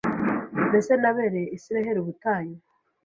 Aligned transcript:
Mbese 0.67 0.91
nabereye 1.01 1.47
Isirayeli 1.57 1.99
ubutayu, 2.01 2.55